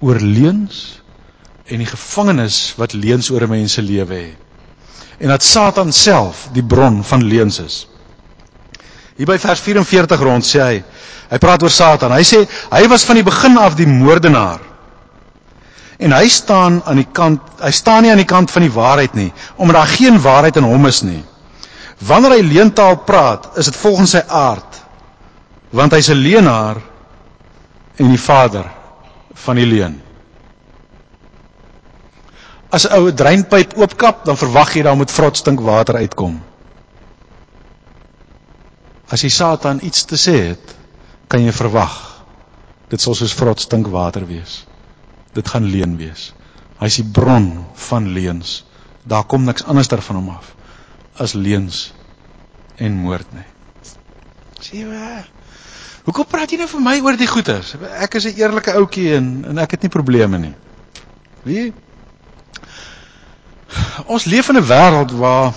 oor 0.00 0.22
leuns 0.22 1.01
en 1.66 1.78
die 1.78 1.86
gevangenis 1.86 2.74
wat 2.76 2.92
leuns 2.92 3.30
oor 3.30 3.42
'n 3.42 3.48
mens 3.50 3.72
se 3.72 3.82
lewe 3.82 4.14
het. 4.14 4.36
En 5.18 5.28
dat 5.28 5.42
Satan 5.42 5.92
self 5.92 6.48
die 6.52 6.64
bron 6.64 7.04
van 7.04 7.24
leuns 7.24 7.58
is. 7.58 7.86
Hier 9.16 9.26
by 9.26 9.38
vers 9.38 9.60
44 9.60 10.20
rond 10.20 10.44
sê 10.46 10.60
hy, 10.60 10.82
hy 11.30 11.38
praat 11.38 11.62
oor 11.62 11.70
Satan. 11.70 12.12
Hy 12.12 12.22
sê 12.26 12.40
hy 12.72 12.88
was 12.88 13.04
van 13.04 13.14
die 13.20 13.22
begin 13.26 13.58
af 13.58 13.74
die 13.78 13.86
moordenaar. 13.86 14.60
En 15.98 16.12
hy 16.12 16.28
staan 16.28 16.80
aan 16.84 16.96
die 16.96 17.06
kant, 17.12 17.40
hy 17.62 17.70
staan 17.70 18.02
nie 18.02 18.10
aan 18.10 18.22
die 18.22 18.26
kant 18.26 18.50
van 18.50 18.62
die 18.62 18.72
waarheid 18.74 19.14
nie, 19.14 19.32
omdat 19.56 19.76
daar 19.76 19.92
geen 19.94 20.18
waarheid 20.20 20.56
in 20.56 20.64
hom 20.66 20.86
is 20.86 21.02
nie. 21.06 21.22
Wanneer 22.02 22.30
hy 22.34 22.42
leentaal 22.42 22.96
praat, 23.06 23.50
is 23.56 23.68
dit 23.70 23.76
volgens 23.76 24.10
sy 24.16 24.22
aard. 24.26 24.80
Want 25.70 25.92
hy's 25.94 26.08
'n 26.10 26.18
leenaar 26.18 26.76
en 27.96 28.08
die 28.08 28.18
vader 28.20 28.66
van 29.34 29.56
die 29.56 29.66
leuen. 29.66 30.02
As 32.72 32.86
'n 32.88 32.94
ou 32.96 33.12
dreinpyp 33.12 33.76
oopkap, 33.76 34.24
dan 34.24 34.36
verwag 34.36 34.74
jy 34.74 34.82
daar 34.82 34.96
moet 34.96 35.10
vrot 35.10 35.36
stink 35.36 35.60
water 35.60 35.96
uitkom. 36.00 36.40
As 39.12 39.20
die 39.20 39.30
Satan 39.30 39.80
iets 39.82 40.04
te 40.04 40.16
sê 40.16 40.36
het, 40.48 40.76
kan 41.28 41.44
jy 41.44 41.52
verwag 41.52 42.24
dit 42.88 43.00
sal 43.00 43.14
soos 43.14 43.32
vrot 43.36 43.60
stink 43.60 43.86
water 43.92 44.26
wees. 44.26 44.64
Dit 45.32 45.48
gaan 45.48 45.64
leuen 45.64 45.96
wees. 45.96 46.32
Hy 46.80 46.86
is 46.86 46.98
die 47.00 47.08
bron 47.18 47.64
van 47.88 48.08
leuns. 48.12 48.64
Daar 49.04 49.24
kom 49.24 49.44
niks 49.44 49.64
anders 49.64 49.88
daarvan 49.88 50.16
hom 50.16 50.28
af 50.28 50.54
as 51.20 51.34
leuns 51.36 51.92
en 52.80 52.96
moord 53.04 53.28
nie. 53.36 53.44
Jy? 54.62 54.84
Hoekom 56.06 56.26
praat 56.26 56.50
jy 56.50 56.58
nou 56.62 56.68
vir 56.70 56.82
my 56.82 56.94
oor 57.04 57.18
die 57.20 57.28
goeters? 57.28 57.74
Ek 58.00 58.16
is 58.18 58.26
'n 58.26 58.38
eerlike 58.40 58.72
ouetjie 58.72 59.14
en 59.16 59.44
en 59.48 59.58
ek 59.58 59.76
het 59.76 59.82
nie 59.82 59.90
probleme 59.90 60.38
nie. 60.38 60.54
Wie? 61.44 61.72
Ons 64.06 64.24
leef 64.24 64.48
in 64.48 64.56
'n 64.56 64.66
wêreld 64.66 65.12
waar 65.12 65.52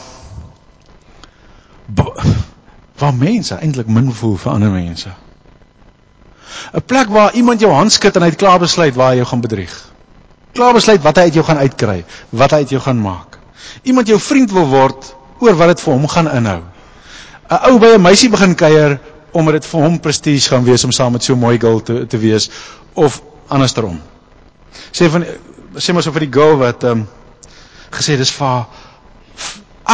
waar 2.98 3.14
mense 3.14 3.56
eintlik 3.56 3.88
min 3.88 4.14
voel 4.14 4.38
vir 4.38 4.52
ander 4.52 4.70
mense. 4.70 5.10
'n 6.74 6.86
Plek 6.86 7.08
waar 7.08 7.34
iemand 7.34 7.60
jou 7.60 7.72
hand 7.72 7.92
skud 7.92 8.16
en 8.16 8.22
hy 8.22 8.30
het 8.30 8.38
klaar 8.38 8.60
besluit 8.60 8.96
waar 8.96 9.12
hy 9.12 9.16
jou 9.16 9.28
gaan 9.28 9.42
bedrieg. 9.42 9.74
Klaar 10.52 10.74
besluit 10.74 11.02
wat 11.02 11.16
hy 11.16 11.24
uit 11.24 11.34
jou 11.34 11.46
gaan 11.46 11.58
uitkry, 11.58 12.06
wat 12.30 12.52
hy 12.52 12.58
uit 12.58 12.70
jou 12.70 12.82
gaan 12.82 13.02
maak. 13.02 13.38
Iemand 13.84 14.08
jou 14.08 14.20
vriend 14.20 14.52
wil 14.52 14.68
word 14.68 15.16
oor 15.40 15.56
wat 15.56 15.68
dit 15.68 15.82
vir 15.82 15.94
hom 15.94 16.08
gaan 16.08 16.32
inhou. 16.32 16.62
'n 17.50 17.60
Ou 17.70 17.80
by 17.80 17.96
'n 17.96 18.02
meisie 18.02 18.30
begin 18.30 18.56
kuier 18.56 19.00
omdat 19.32 19.54
dit 19.54 19.66
vir 19.66 19.82
hom 19.82 20.00
prestige 20.00 20.50
gaan 20.50 20.64
wees 20.64 20.84
om 20.84 20.92
saam 20.92 21.12
met 21.12 21.24
so 21.24 21.34
'n 21.34 21.40
mooi 21.40 21.60
girl 21.60 21.82
te 21.82 22.08
te 22.08 22.18
wees 22.18 22.50
of 22.94 23.22
andersom. 23.48 24.02
Sê 24.92 25.10
van 25.10 25.26
sê 25.76 25.94
maar 25.94 26.04
so 26.04 26.12
vir 26.12 26.28
die 26.28 26.34
girl 26.34 26.58
wat 26.58 26.84
ehm 26.84 26.92
um, 26.92 27.08
gesê 27.96 28.18
dis 28.20 28.32
vir 28.36 28.66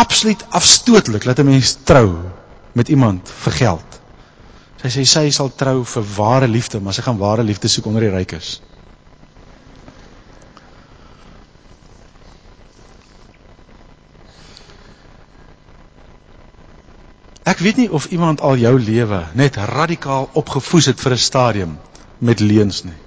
absoluut 0.02 0.46
afstootlik 0.50 1.24
dat 1.28 1.40
'n 1.40 1.46
mens 1.46 1.78
trou 1.84 2.10
met 2.74 2.90
iemand 2.90 3.30
vir 3.44 3.54
geld. 3.54 3.90
Sy 4.82 4.88
sê 4.90 5.04
sy 5.06 5.30
sal 5.32 5.52
trou 5.56 5.84
vir 5.86 6.04
ware 6.16 6.48
liefde, 6.48 6.80
maar 6.80 6.94
sy 6.94 7.02
gaan 7.02 7.18
ware 7.18 7.44
liefde 7.44 7.68
soek 7.68 7.86
onder 7.86 8.02
die 8.02 8.10
rykes. 8.10 8.62
Ek 17.44 17.58
weet 17.60 17.78
nie 17.78 17.92
of 17.92 18.06
iemand 18.06 18.42
al 18.42 18.56
jou 18.58 18.80
lewe 18.80 19.26
net 19.34 19.56
radikaal 19.56 20.30
opgevoes 20.34 20.86
het 20.86 21.00
vir 21.02 21.12
'n 21.12 21.18
stadium 21.18 21.78
met 22.18 22.40
leuns 22.40 22.84
nie 22.84 22.98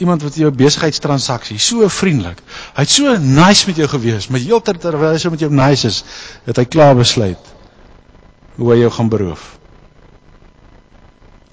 iemand 0.00 0.22
wat 0.24 0.34
jou 0.40 0.50
besigheidstransaksie 0.50 1.58
so 1.60 1.88
vriendelik. 1.88 2.40
Hy't 2.74 2.90
so 2.90 3.16
nice 3.18 3.66
met 3.66 3.76
jou 3.76 3.88
gewees, 3.88 4.28
maar 4.28 4.40
heeltyd 4.40 4.80
terwyl 4.80 5.12
hy 5.12 5.18
so 5.18 5.30
met 5.30 5.40
jou 5.40 5.50
nice 5.50 5.86
is, 5.86 6.02
het 6.46 6.56
hy 6.56 6.64
klaar 6.64 6.94
besluit 6.98 7.50
hoe 8.56 8.72
hy 8.72 8.78
jou 8.82 8.90
gaan 8.90 9.08
beroof. 9.08 9.58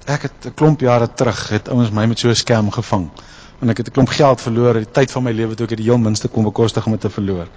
Ek 0.08 0.28
het 0.28 0.46
'n 0.46 0.54
klomp 0.54 0.80
jare 0.82 1.08
terug 1.08 1.50
het 1.50 1.70
ouens 1.70 1.92
my 1.92 2.06
met 2.06 2.20
so 2.20 2.30
'n 2.30 2.36
skerm 2.36 2.72
gevang 2.72 3.10
en 3.62 3.70
ek 3.70 3.78
het 3.78 3.88
'n 3.88 3.92
klomp 3.92 4.10
geld 4.10 4.42
verloor, 4.42 4.74
die 4.74 4.92
tyd 4.92 5.12
van 5.12 5.24
my 5.24 5.32
lewe 5.32 5.56
toe 5.56 5.64
ek 5.64 5.70
dit 5.70 5.78
die 5.78 5.90
heel 5.90 5.98
minste 5.98 6.28
kon 6.28 6.44
bekostig 6.44 6.86
om 6.86 6.92
dit 6.92 7.02
te 7.02 7.10
verloor. 7.10 7.48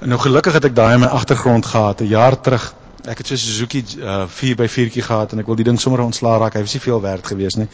En 0.00 0.08
nou 0.08 0.18
gelukkig 0.20 0.52
het 0.52 0.64
ek 0.64 0.74
daai 0.74 0.94
in 0.94 1.00
my 1.00 1.06
agtergrond 1.06 1.66
gehad 1.66 2.00
'n 2.00 2.08
jaar 2.08 2.40
terug 2.40 2.74
ek 3.04 3.18
het 3.18 3.26
so 3.26 3.34
'n 3.34 3.38
Suzuki 3.38 3.84
uh, 3.98 4.24
4x4tjie 4.28 5.02
gehad 5.02 5.32
en 5.32 5.38
ek 5.38 5.46
wil 5.46 5.56
die 5.56 5.64
ding 5.64 5.80
sommer 5.80 6.00
ontslaa 6.00 6.38
raak. 6.38 6.54
Hy 6.54 6.60
was 6.60 6.72
nie 6.72 6.80
veel 6.80 7.00
werd 7.00 7.26
gewees 7.26 7.54
nie. 7.54 7.68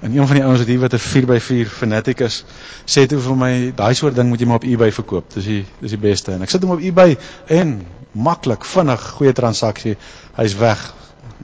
En 0.00 0.16
een 0.16 0.26
van 0.26 0.36
die 0.36 0.44
ouens 0.44 0.58
wat 0.58 0.68
hier 0.68 0.80
wat 0.80 0.92
'n 0.94 0.98
4x4 0.98 1.68
fanatic 1.70 2.20
is, 2.20 2.44
sê 2.84 3.06
toe 3.06 3.18
vir 3.18 3.36
my, 3.36 3.72
daai 3.74 3.94
soort 3.94 4.14
ding 4.14 4.28
moet 4.28 4.40
jy 4.40 4.46
maar 4.46 4.62
op 4.62 4.64
eBay 4.64 4.92
verkoop. 4.92 5.34
Dis 5.34 5.44
die 5.44 5.64
dis 5.80 5.90
die 5.90 5.98
beste. 5.98 6.32
En 6.32 6.42
ek 6.42 6.50
sit 6.50 6.62
hom 6.62 6.70
op 6.70 6.80
eBay 6.80 7.18
en 7.46 7.86
maklik, 8.12 8.64
vinnig, 8.64 9.00
goeie 9.18 9.32
transaksie. 9.32 9.96
Hy's 10.36 10.54
weg. 10.54 10.94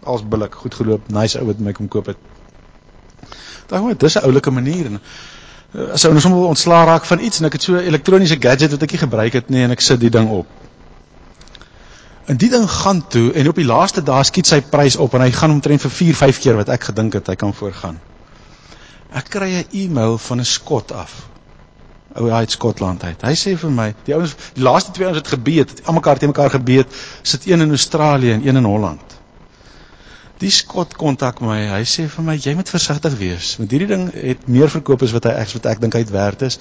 Als 0.02 0.22
billik, 0.28 0.54
goed 0.54 0.74
geloop. 0.74 1.08
Nice 1.08 1.38
ou 1.38 1.46
wat 1.46 1.58
my 1.58 1.72
kom 1.72 1.88
koop 1.88 2.06
het. 2.06 2.16
Dink 3.66 3.84
maar, 3.84 3.96
dis 3.96 4.14
'n 4.14 4.24
oulike 4.24 4.50
manier 4.50 4.86
en 4.86 5.00
uh, 5.74 5.92
as 5.92 6.04
ou 6.04 6.12
nou 6.12 6.20
sommer 6.20 6.46
ontslaa 6.46 6.84
raak 6.84 7.04
van 7.04 7.20
iets 7.20 7.38
en 7.40 7.46
ek 7.46 7.52
het 7.52 7.62
so 7.62 7.72
'n 7.74 7.86
elektroniese 7.90 8.36
gadget 8.40 8.70
wat 8.70 8.82
ek 8.82 8.90
nie 8.90 8.98
gebruik 8.98 9.32
het 9.32 9.48
nie 9.48 9.62
en 9.62 9.70
ek 9.70 9.80
sit 9.80 10.00
die 10.00 10.10
ding 10.10 10.28
op. 10.28 10.46
En 12.30 12.38
die 12.38 12.50
ding 12.50 12.70
gaan 12.70 13.06
toe 13.08 13.32
en 13.32 13.48
op 13.48 13.58
die 13.58 13.66
laaste 13.66 14.02
dae 14.06 14.22
skiet 14.24 14.46
sy 14.46 14.60
prys 14.62 14.96
op 14.96 15.14
en 15.14 15.24
hy 15.24 15.30
gaan 15.34 15.50
omtrent 15.50 15.82
vir 15.82 15.90
4, 15.90 16.14
5 16.14 16.40
keer 16.44 16.58
wat 16.60 16.70
ek 16.70 16.90
gedink 16.92 17.18
het 17.18 17.30
hy 17.32 17.34
kan 17.38 17.54
voorgaan. 17.54 17.98
Ek 19.12 19.28
kry 19.28 19.50
'n 19.58 19.66
e-mail 19.72 20.18
van 20.18 20.40
'n 20.40 20.44
skot 20.44 20.92
af. 20.92 21.28
Ou 22.14 22.30
uit 22.30 22.50
Skotland 22.50 23.04
uit. 23.04 23.22
Hy 23.22 23.34
sê 23.34 23.56
vir 23.56 23.70
my, 23.70 23.94
die 24.04 24.14
ouens, 24.14 24.36
die 24.54 24.62
laaste 24.62 24.92
twee 24.92 25.06
ouens 25.06 25.18
het 25.18 25.28
gebeet, 25.28 25.70
het 25.70 25.86
almekaar 25.86 26.18
te 26.18 26.26
mekaar 26.26 26.50
gebeet, 26.50 26.86
sit 27.22 27.46
een 27.46 27.60
in 27.60 27.70
Australië 27.70 28.32
en 28.32 28.46
een 28.46 28.56
in 28.56 28.64
Holland. 28.64 29.00
Die 30.38 30.50
skot 30.50 30.96
kontak 30.96 31.40
my. 31.40 31.68
Hy 31.68 31.82
sê 31.84 32.08
vir 32.08 32.24
my, 32.24 32.36
jy 32.36 32.54
moet 32.54 32.68
versigtig 32.68 33.18
wees, 33.18 33.56
want 33.56 33.70
hierdie 33.70 33.88
ding 33.88 34.12
het 34.12 34.48
meer 34.48 34.70
verkoop 34.70 35.02
as 35.02 35.12
wat 35.12 35.24
hy 35.24 35.30
ek 35.30 35.52
wat 35.52 35.66
ek 35.66 35.80
dink 35.80 35.94
hy 35.94 36.04
werd 36.04 36.42
is. 36.42 36.58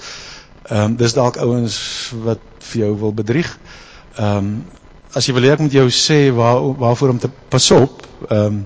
Ehm 0.70 0.84
um, 0.84 0.96
dis 0.96 1.12
dalk 1.12 1.36
ouens 1.36 1.76
wat 2.12 2.40
vir 2.58 2.80
jou 2.80 2.98
wil 2.98 3.12
bedrieg. 3.12 3.58
Ehm 4.16 4.36
um, 4.36 4.64
as 5.14 5.26
jy 5.26 5.34
wil 5.36 5.48
ek 5.52 5.60
moet 5.64 5.74
jou 5.76 5.88
sê 5.92 6.20
waar 6.34 6.62
waarvoor 6.80 7.14
om 7.14 7.18
te 7.22 7.30
pas 7.52 7.70
op. 7.76 8.06
Ehm 8.28 8.46
um, 8.46 8.62